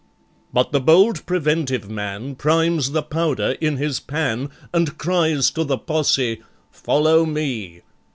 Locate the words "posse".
5.77-6.41